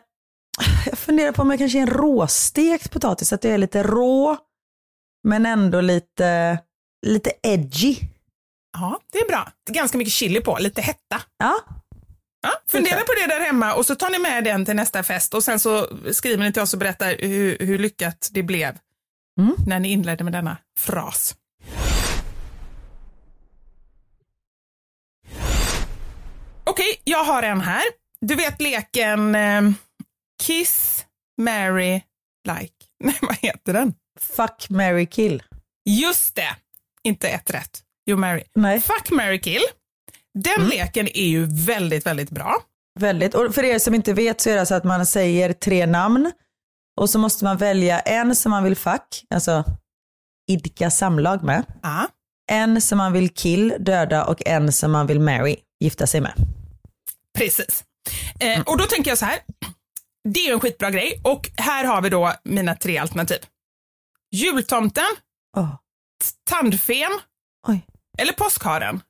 [0.85, 4.37] jag funderar på om jag kanske är en råstekt potatis, att jag är lite rå
[5.27, 6.59] men ändå lite,
[7.07, 7.95] lite edgy.
[8.77, 9.51] Ja, det är bra.
[9.65, 11.21] Det är ganska mycket chili på, lite hetta.
[11.37, 11.59] Ja,
[12.43, 15.33] Ja, fundera på det där hemma och så tar ni med den till nästa fest
[15.33, 18.77] och sen så skriver ni till oss och berättar hur, hur lyckat det blev
[19.39, 19.55] Mm.
[19.67, 21.35] när ni inledde med denna fras.
[26.63, 27.83] Okej, jag har en här.
[28.21, 29.61] Du vet leken eh,
[30.43, 31.05] Kiss,
[31.41, 32.01] Mary,
[32.47, 32.73] Like.
[33.03, 33.93] Nej, vad heter den?
[34.19, 35.43] fuck, marry, kill.
[35.85, 36.55] Just det!
[37.03, 37.81] Inte ett rätt.
[38.05, 38.43] Jo, Mary.
[38.55, 38.81] Nej.
[38.81, 39.61] Fuck, Mary, kill.
[40.33, 42.55] Den leken är ju väldigt, väldigt bra.
[42.99, 43.35] Väldigt.
[43.35, 46.31] Och för er som inte vet så är det så att man säger tre namn
[47.01, 49.63] och så måste man välja en som man vill fuck, alltså
[50.51, 51.63] idka samlag med.
[51.81, 52.07] Ja.
[52.51, 56.33] En som man vill kill, döda och en som man vill marry, gifta sig med.
[57.37, 57.83] Precis.
[58.39, 59.39] Eh, och då tänker jag så här.
[60.29, 63.39] Det är ju en skitbra grej och här har vi då mina tre alternativ.
[64.31, 65.15] Jultomten,
[65.57, 65.75] Åh.
[66.49, 67.19] tandfen
[67.67, 67.85] Oj.
[68.17, 69.01] eller påskharen.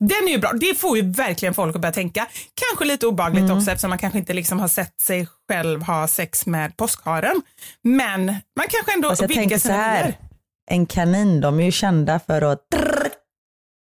[0.00, 0.52] Den är ju bra.
[0.52, 2.26] Det får ju verkligen folk att börja tänka.
[2.54, 6.46] Kanske lite obehagligt också eftersom man kanske inte liksom har sett sig själv ha sex
[6.46, 7.42] med påskharen.
[7.82, 10.18] Men man kanske ändå vidgar tänker så sina här,
[10.70, 12.60] en kanin, de är ju kända för att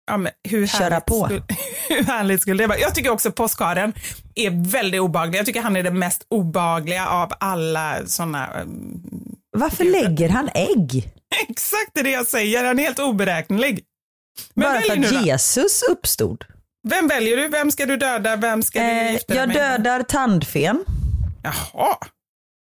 [0.07, 1.25] Ja, men hur Köra på.
[1.25, 1.43] Skulle,
[1.89, 2.79] hur härligt skulle det vara?
[2.79, 3.93] Jag tycker också påskharen
[4.35, 5.39] är väldigt obehaglig.
[5.39, 8.49] Jag tycker han är det mest obehagliga av alla sådana.
[9.57, 11.13] Varför lägger han ägg?
[11.49, 13.81] Exakt det är det jag säger, han är helt oberäknelig.
[14.55, 15.27] Men Bara för att.
[15.27, 16.45] Jesus uppstod.
[16.89, 17.49] Vem väljer du?
[17.49, 18.37] Vem ska du döda?
[18.37, 19.57] Vem ska du Eh, gifta dig jag med?
[19.57, 20.85] dödar tandfen.
[21.43, 21.97] Jaha.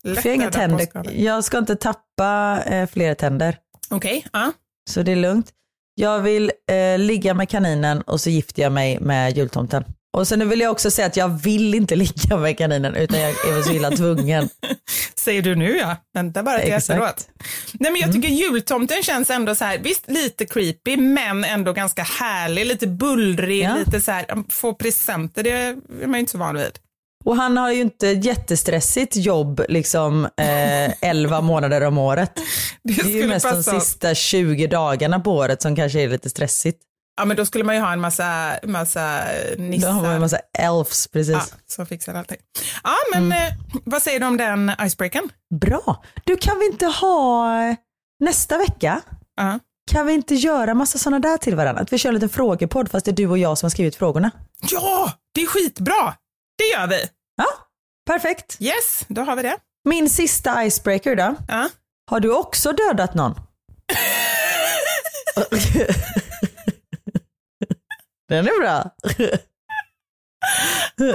[0.05, 0.89] Lätt För jag inga tänder.
[1.13, 3.57] Jag ska inte tappa eh, fler tänder.
[3.91, 4.53] Okej, ja.
[4.91, 5.51] Så det är lugnt.
[5.95, 9.85] Jag vill eh, ligga med kaninen och så gifter jag mig med jultomten.
[10.17, 13.31] Och sen vill jag också säga att jag vill inte ligga med kaninen utan jag
[13.31, 14.49] är så illa tvungen.
[15.15, 15.97] Säger du nu ja.
[16.15, 16.91] Vänta bara till Exakt.
[16.91, 17.29] Efteråt.
[17.73, 22.03] Nej men jag tycker jultomten känns ändå så här, visst lite creepy men ändå ganska
[22.03, 23.77] härlig, lite bullrig, Ja.
[23.77, 26.79] lite så här, få presenter, det är man ju inte så van vid.
[27.25, 32.33] Och han har ju inte ett jättestressigt jobb liksom eh, 11 månader om året.
[32.83, 36.31] Det Det är ju mest de sista 20 dagarna på året som kanske är lite
[36.31, 36.79] stressigt.
[37.21, 39.21] Ja men då skulle man ju ha en massa, massa
[39.57, 39.91] Då nissar.
[39.91, 41.33] har man en massa elfs precis.
[41.35, 42.39] ja, som fixar allting.
[42.85, 43.33] Ja men Mm.
[43.47, 43.55] eh,
[43.85, 45.29] vad säger du om den icebreakern?
[45.61, 46.05] Bra.
[46.25, 47.75] Du kan vi inte ha eh,
[48.21, 49.01] nästa vecka?
[49.37, 49.59] Ja.
[49.91, 51.83] Kan vi inte göra massa sådana där till varandra?
[51.83, 53.97] Att vi kör en liten frågepodd fast det är du och jag som har skrivit
[53.97, 54.31] frågorna.
[54.71, 56.15] Ja, det är skitbra!
[56.59, 57.05] Det gör vi.
[57.37, 57.47] Ja,
[58.07, 58.57] perfekt.
[58.61, 59.57] Yes, då har vi det.
[59.89, 61.35] Min sista icebreaker då.
[61.49, 61.69] Ja.
[62.11, 63.35] Har du också dödat någon?
[68.31, 68.91] Den är bra.
[70.97, 71.09] Den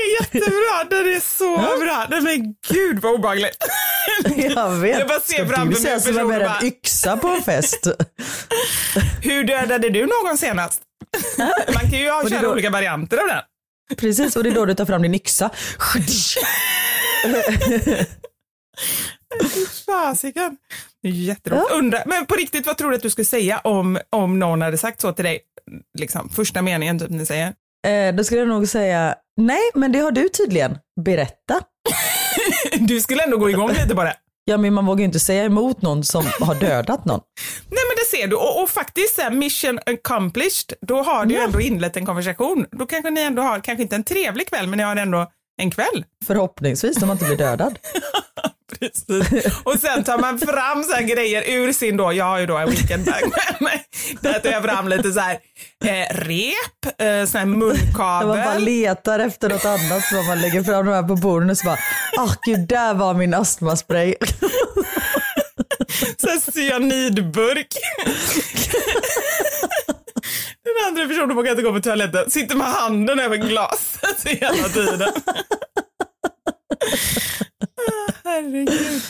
[0.00, 2.06] är jättebra, den är så bra.
[2.10, 3.56] Nej men gud vad obehagligt.
[4.54, 4.98] Jag vet.
[4.98, 7.86] Jag bara ser framför du mig personer med en yxa på en fest?
[9.22, 10.82] Hur dödade du någon senast?
[11.74, 13.42] Man kan ju ha köra då- olika varianter av den.
[13.96, 15.50] Precis, och det är då du tar fram din yxa.
[19.86, 20.56] Fasiken.
[21.02, 21.70] Jätteroligt.
[21.72, 24.78] Undra, men på riktigt, vad tror du att du skulle säga om, om någon hade
[24.78, 25.40] sagt så till dig?
[25.98, 27.52] Liksom, första meningen typ ni säger.
[27.86, 30.78] Eh, då skulle jag nog säga, nej men det har du tydligen.
[31.04, 31.60] Berätta.
[32.78, 34.16] Du skulle ändå gå igång lite det.
[34.44, 37.20] Ja men man vågar ju inte säga emot någon som har dödat någon.
[37.70, 41.40] Nej men det ser du och, och faktiskt så mission accomplished, då har du ju
[41.40, 41.46] Ja.
[41.46, 42.66] ändå inlett en konversation.
[42.70, 45.30] Då kanske ni ändå har, kanske inte en trevlig kväll, men ni har ändå
[45.62, 46.04] en kväll.
[46.26, 47.78] Förhoppningsvis om man inte blir dödad.
[48.78, 49.44] Precis.
[49.64, 52.56] Och sen tar man fram så här grejer ur sin då, jag har ju då
[52.56, 53.84] en weekendbag med mig.
[54.20, 55.38] Där tar jag fram lite så här
[55.84, 58.28] eh, rep, eh, sån här munkabel.
[58.28, 61.58] Man bara letar efter något annat så man lägger fram de här på borden och
[61.58, 61.78] så bara,
[62.18, 64.14] ah gud där var min astmaspray.
[66.20, 67.68] så här cyanidburk.
[70.64, 75.12] Den andra personen vågar inte gå på toaletten, sitter med handen över glaset hela tiden.
[78.24, 79.02] Herregud.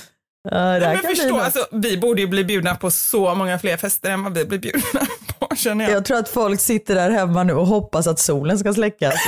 [0.51, 4.11] Ja, det men förstå, alltså, vi borde ju bli bjudna på så många fler fester
[4.11, 5.07] än vad vi blir bjudna
[5.39, 5.93] på känner jag.
[5.95, 9.15] Jag tror att folk sitter där hemma nu och hoppas att solen ska släckas.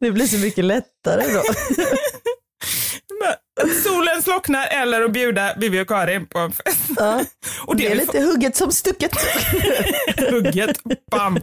[0.00, 1.42] Det blir så mycket lättare då.
[3.84, 6.80] Solen slocknar eller att bjuda Vivi och Karin på en fest.
[6.96, 7.24] Ja.
[7.66, 9.10] Och Det är vi lite hugget som stucket.
[10.30, 10.78] hugget,
[11.10, 11.38] bam.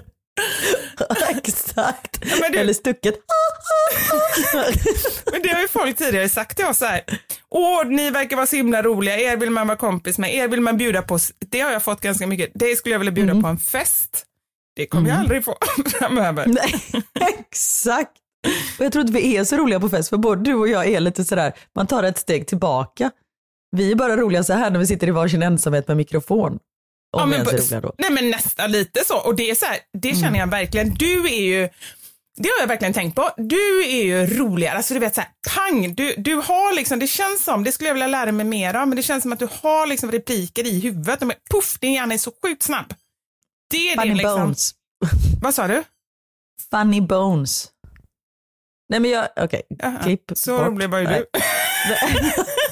[1.29, 2.19] Exakt.
[2.41, 3.15] men det- Eller stucket.
[5.31, 7.01] Men det har ju folk tidigare sagt till oss så här.
[7.49, 10.61] Åh, ni verkar vara så himla roliga, er vill man vara kompis med, er vill
[10.61, 11.19] man bjuda på.
[11.39, 12.51] Det har jag fått ganska mycket.
[12.55, 13.43] Det skulle jag vilja bjuda Mm.
[13.43, 14.25] på en fest.
[14.75, 15.57] Det kommer jag aldrig få
[15.99, 16.45] framöver.
[16.47, 16.81] Nej,
[17.39, 18.11] exakt.
[18.79, 20.87] Och jag tror inte vi är så roliga på fest, för både du och jag
[20.87, 23.11] är lite sådär, man tar ett steg tillbaka.
[23.71, 26.59] Vi är bara roliga så här när vi sitter i varsin ensamhet med mikrofon.
[27.11, 27.93] Om Ja, men, ens är roliga då.
[27.97, 29.17] nej men nästan lite så.
[29.17, 30.39] Och det är så här, det känner Mm.
[30.39, 30.93] jag verkligen.
[30.93, 31.69] Du är ju,
[32.37, 33.29] det har jag verkligen tänkt på.
[33.37, 37.07] Du är ju roligare, alltså du vet så här, pang, du, du har liksom, det
[37.07, 39.39] känns som, det skulle jag vilja lära mig mer av, men det känns som att
[39.39, 41.19] du har liksom repliker i huvudet.
[41.19, 42.93] De är, puff, din hjärna är så sjukt snabb.
[43.69, 44.71] Det är Funny din liksom, bones.
[45.41, 45.83] vad sa du?
[46.71, 47.67] Funny bones.
[48.89, 50.67] Nej men jag, okej, Jaha, klipp Så bort.
[50.67, 51.25] rolig var ju du.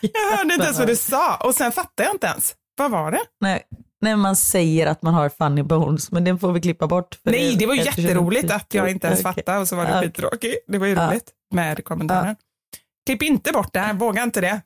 [0.00, 2.54] Jag hörde inte ens vad du sa och sen fattade jag inte ens.
[2.76, 3.20] Vad var det?
[3.40, 3.62] Nej,
[4.00, 7.18] nej, man säger att man har funny bones, men det får vi klippa bort.
[7.22, 10.00] Nej, det var ju jätteroligt att jag inte ens fattade och så var det Ja.
[10.02, 10.64] skittråkigt.
[10.68, 12.36] Det var ju roligt med kommentaren.
[13.06, 14.60] Klipp inte bort det här, våga inte det.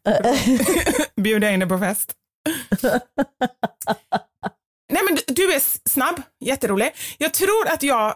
[1.23, 2.13] Bjuda in dig på fest.
[4.93, 6.91] Nej men du, är snabb, jätterolig.
[7.19, 8.15] Jag tror att jag,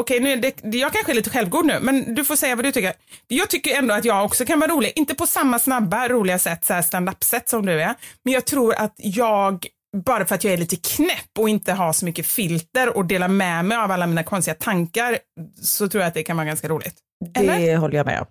[0.00, 2.72] okej nu det, jag kanske är lite självgod nu, men du får säga vad du
[2.72, 2.92] tycker.
[3.28, 6.64] Jag tycker ändå att jag också kan vara rolig, inte på samma snabba roliga sätt,
[6.64, 7.94] så här stand-up sätt som du är,
[8.24, 9.66] men jag tror att jag
[10.04, 13.28] bara för att jag är lite knäpp och inte har så mycket filter och delar
[13.28, 15.18] med mig av alla mina konstiga tankar
[15.62, 16.94] så tror jag att det kan vara ganska roligt.
[17.34, 18.26] Det håller jag med om.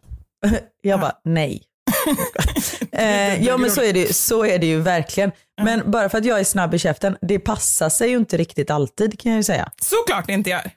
[0.81, 1.63] Jag bara, nej.
[2.91, 5.31] eh, ja men så är, det, ju- så är det ju verkligen.
[5.61, 8.71] Men bara för att jag är snabb i käften, det passar sig ju inte riktigt
[8.71, 9.71] alltid kan jag ju säga.
[9.81, 10.71] Såklart det inte gör.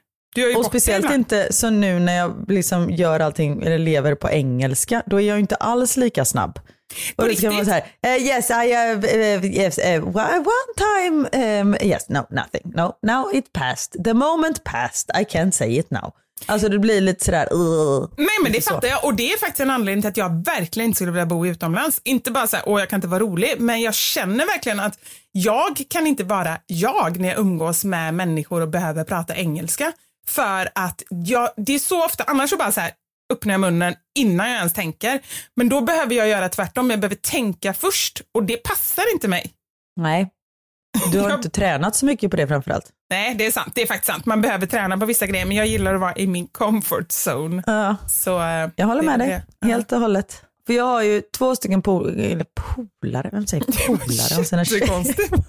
[0.57, 1.19] Och speciellt ibland.
[1.19, 5.39] inte så nu när jag liksom gör allting, eller lever på engelska, då är jag
[5.39, 6.59] inte alls lika snabb.
[7.15, 11.45] Och då kan man så här, eh, yes I have, eh, yes, eh, one time,
[11.61, 15.91] um, yes, no, nothing, no, now it passed, the moment passed, I can't say it
[15.91, 16.13] now.
[16.45, 18.73] Alltså det blir lite sådär, uh, Nej men det lite så.
[18.73, 21.25] fattar jag och det är faktiskt en anledning till att jag verkligen inte skulle vilja
[21.25, 22.01] bo utomlands.
[22.03, 24.99] Inte bara så här, åh jag kan inte vara rolig, men jag känner verkligen att
[25.31, 29.91] jag kan inte vara jag när jag umgås med människor och behöver prata engelska.
[30.27, 32.91] För att jag, det är så ofta, annars så bara så här
[33.33, 35.19] öppnar jag munnen innan jag ens tänker.
[35.55, 39.51] Men då behöver jag göra tvärtom, jag behöver tänka först och det passar inte mig.
[39.95, 40.29] Nej,
[41.11, 42.85] du har inte tränat så mycket på det framförallt.
[43.09, 43.71] Nej, det är sant.
[43.75, 44.25] Det är faktiskt sant.
[44.25, 47.63] Man behöver träna på vissa grejer, men jag gillar att vara i min comfort zone.
[47.65, 47.95] Ja.
[48.07, 49.67] Så, eh, Jag håller med dig, det.
[49.67, 50.43] helt och hållet.
[50.67, 52.45] För jag har ju två stycken pol eller
[53.01, 54.87] polare, vem säger polare om sina tjejer?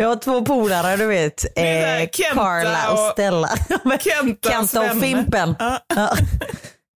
[0.00, 1.44] Jag har två polare, du vet.
[1.58, 3.48] Eh, Kenta Carla och och- Stella.
[4.00, 5.00] Kentas Kenta och.
[5.00, 5.54] Fimpen.
[5.58, 6.16] Ja.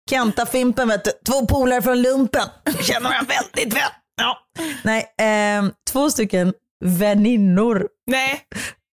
[0.10, 1.12] Kenta Fimpen vet du.
[1.28, 2.44] Två polare från lumpen.
[2.82, 3.90] Känner jag väldigt väl.
[4.22, 4.38] Ja.
[4.84, 6.54] Nej, ehm, två stycken
[6.86, 7.88] väninnor.
[8.12, 8.40] Nej,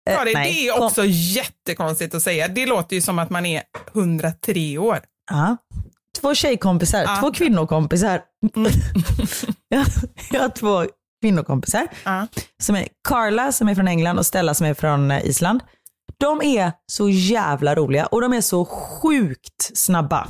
[0.09, 0.87] Eh, Karin, nej, det är kom.
[0.87, 2.47] också jättekonstigt att säga.
[2.47, 3.63] Det låter ju som att man är
[3.95, 4.99] 103 år.
[5.31, 5.57] Ja.
[6.21, 7.17] Två tjejkompisar, Ja.
[7.21, 8.21] två kvinnokompisar.
[9.69, 9.85] jag,
[10.31, 10.85] jag har två
[11.21, 11.87] kvinnokompisar.
[12.03, 12.27] Ja.
[12.63, 15.63] Som är Carla som är från England och Stella som är från eh, Island.
[16.19, 20.27] De är så jävla roliga och de är så sjukt snabba.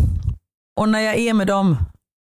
[0.80, 1.78] Och när jag är med dem,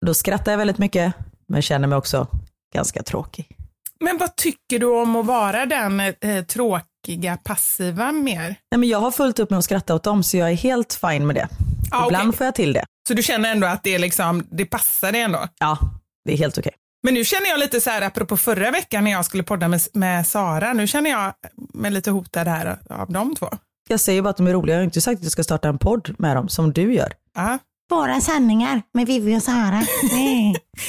[0.05, 1.13] då skrattar jag väldigt mycket,
[1.47, 2.27] men känner mig också
[2.75, 3.57] ganska tråkig.
[3.99, 8.55] Men vad tycker du om att vara den eh, tråkiga, passiva mer?
[8.71, 10.93] Nej, men jag har fullt upp med att skratta åt dem så jag är helt
[10.93, 11.47] fine med det.
[11.91, 12.37] Ah, Ibland okej.
[12.37, 12.85] får jag till det.
[13.07, 15.47] Så du känner ändå att det, är liksom, det passar dig ändå?
[15.59, 15.77] Ja,
[16.25, 16.73] det är helt okej.
[17.03, 19.81] Men nu känner jag lite så här, apropå förra veckan när jag skulle podda med,
[19.93, 21.33] med Sara, nu känner jag
[21.73, 23.49] mig lite hotad här av de två.
[23.89, 25.69] Jag säger bara att de är roliga, jag har inte sagt att jag ska starta
[25.69, 27.13] en podd med dem som du gör.
[27.35, 27.57] Ja.
[27.89, 29.81] Våra sanningar med Vivi och Sara.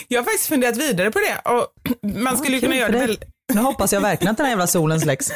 [0.09, 1.67] Jag har faktiskt funderat vidare på det och
[2.23, 3.07] man skulle kunna göra det dig.
[3.07, 3.19] väl...
[3.55, 5.33] Nu hoppas jag verkligen att den här jävla solen släcks.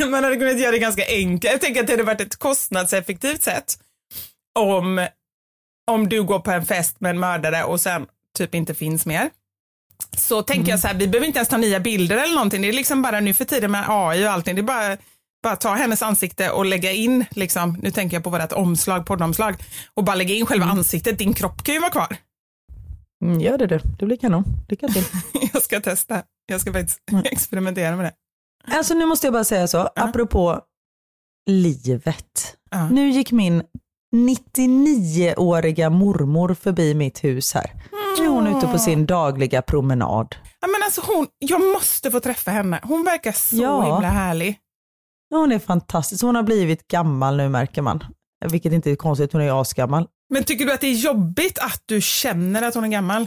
[0.10, 1.52] man hade kunnat göra det ganska enkelt.
[1.52, 3.78] Jag tänker att det hade varit ett kostnadseffektivt sätt
[4.58, 5.06] om,
[5.90, 8.06] om du går på en fest med en mördare och sen
[8.38, 9.30] typ inte finns mer.
[10.16, 10.70] Så tänker Mm.
[10.70, 12.62] jag så här, vi behöver inte ens ta nya bilder eller någonting.
[12.62, 14.54] Det är liksom bara nu för tiden med AI och allting.
[14.54, 14.96] Det är bara,
[15.42, 19.54] bara ta hennes ansikte och lägga in, liksom, nu tänker jag på vårt omslag, poddomslag,
[19.94, 21.18] och bara lägga in själva ansiktet.
[21.18, 22.16] Din kropp kan ju vara kvar.
[23.24, 24.44] Mm, gör det du, det blir kanon.
[24.68, 25.04] Lycka till.
[25.52, 26.22] Jag ska testa.
[26.46, 28.12] Jag ska faktiskt experimentera med det.
[28.76, 30.60] Alltså nu måste jag bara säga så, apropå
[31.50, 32.56] livet.
[32.90, 33.62] Nu gick min
[34.16, 37.70] 99-åriga mormor förbi mitt hus här.
[38.18, 40.36] Nu är hon ute på sin dagliga promenad.
[40.60, 42.80] Ja, men alltså hon, jag måste få träffa henne.
[42.82, 43.82] Hon verkar så Ja.
[43.94, 44.58] himla härlig.
[45.30, 46.22] Hon är fantastisk.
[46.24, 48.04] Hon har blivit gammal nu märker man.
[48.50, 50.06] Vilket inte är konstigt, hon är asgammal.
[50.34, 53.26] Men tycker du att det är jobbigt att du känner att hon är gammal?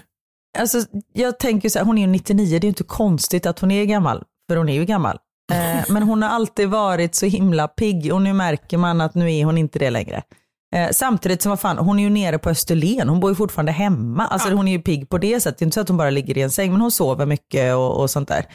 [0.58, 0.78] Alltså,
[1.14, 3.72] jag tänker så här, hon är ju 99, det är ju inte konstigt att hon
[3.72, 5.18] är gammal, för hon är ju gammal.
[5.52, 9.34] Eh, men hon har alltid varit så himla pigg och nu märker man att nu
[9.34, 10.24] är hon inte det längre.
[10.76, 13.72] Eh, samtidigt som, vad fan, hon är ju nere på Österlen, hon bor ju fortfarande
[13.72, 14.28] hemma.
[14.28, 16.10] Alltså hon är ju pigg på det sättet, det är inte så att hon bara
[16.10, 18.46] ligger i en säng, men hon sover mycket och, och sånt där.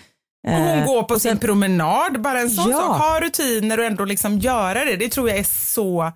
[0.49, 2.79] Och hon Eh, går på sin promenad, bara en sån Ja.
[2.79, 2.99] sak.
[2.99, 4.97] Ha rutiner och ändå liksom göra det.
[4.97, 6.13] Det tror jag är så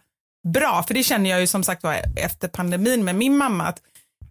[0.55, 0.84] bra.
[0.86, 3.64] För det känner jag ju som sagt var efter pandemin med min mamma.
[3.64, 3.78] Att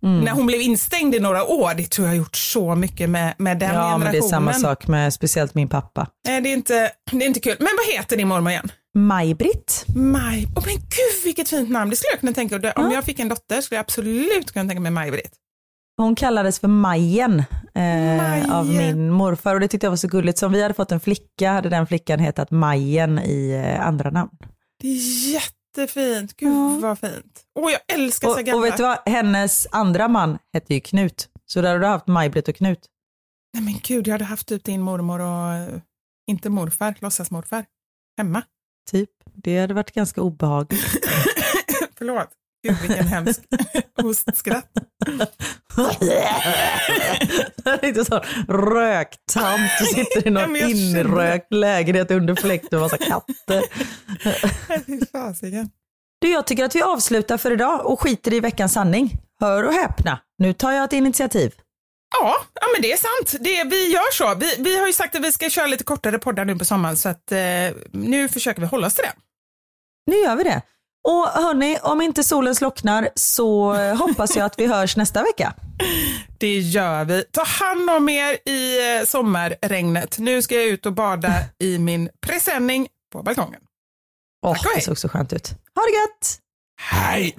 [0.04, 0.20] Mm.
[0.22, 3.34] När hon blev instängd i några år, det tror jag har gjort så mycket med,
[3.38, 4.00] med den Ja, generationen.
[4.04, 6.08] men det är samma sak med speciellt min pappa.
[6.28, 7.56] Nej, det är, inte, det är inte kul.
[7.60, 8.72] Men vad heter din mormor igen?
[8.98, 9.86] Maj-Britt.
[9.96, 10.46] Maj.
[10.46, 11.90] Oh, men gud vilket fint namn.
[11.90, 12.74] Det skulle jag kunna tänka mig.
[12.76, 15.32] Om jag fick en dotter skulle jag absolut kunna tänka mig Maj-Britt.
[15.98, 17.44] Hon kallades för Majen,
[17.76, 20.38] eh, av min morfar och det tyckte jag var så gulligt.
[20.38, 24.10] Så om vi hade fått en flicka hade den flickan hetat Majen i eh, andra
[24.10, 24.30] namn.
[24.82, 26.36] Det är jättefint.
[26.38, 27.44] Gud vad fint.
[27.60, 28.60] Åh, jag älskar så Och, gamla.
[28.60, 31.30] och vet du vad, hennes andra man hette ju Knut.
[31.46, 32.80] Så där har du haft Maj-Britt och Knut.
[33.54, 35.82] Nej men gud, jag hade haft typ din mormor och eh,
[36.28, 37.66] inte morfar, låtsasmorfar,
[38.18, 38.42] hemma.
[38.92, 39.10] Typ.
[39.34, 40.82] Det hade varit ganska obehagligt.
[41.98, 42.28] Förlåt.
[42.68, 43.42] Gud vilken hemsk
[44.02, 44.72] hostskratt.
[47.82, 53.64] Lite sån röktant och sitter i någon inrökt lägenhet under fläkt med massa katter.
[54.86, 55.70] Fy fasiken.
[56.22, 59.18] Du, jag tycker att vi avslutar för idag och skiter i veckans sanning.
[59.40, 61.54] Hör och häpna, nu tar jag ett initiativ.
[62.18, 63.44] Ja, ja men det är sant.
[63.44, 64.36] Det, vi gör så.
[64.36, 66.98] Vi, vi har ju sagt att vi ska köra lite kortare poddar nu på sommaren
[66.98, 67.40] så att eh,
[67.92, 69.14] nu försöker vi hålla oss till det.
[70.12, 70.62] Nu gör vi det.
[71.08, 75.54] Och hörni, om inte solen slocknar så hoppas jag att vi hörs nästa vecka.
[76.40, 77.24] Det gör vi.
[77.32, 80.20] Ta hand om er i eh, sommarregnet.
[80.20, 83.62] Nu ska jag ut och bada i min presenning på balkongen.
[84.46, 85.50] Åh, och det såg så skönt ut.
[85.76, 86.40] Ha det gött!
[86.82, 87.36] Hej!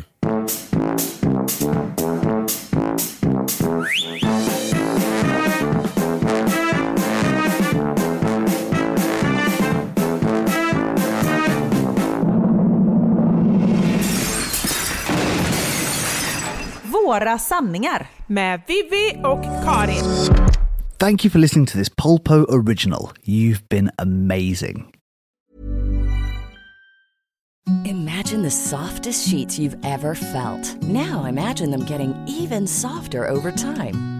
[17.11, 18.07] Våra sanningar.
[18.27, 20.05] Med Vivi och Karin.
[20.99, 23.11] Thank you for listening to this Polpo original.
[23.25, 24.87] You've been amazing.
[27.85, 30.83] Imagine the softest sheets you've ever felt.
[30.83, 34.20] Now imagine them getting even softer over time.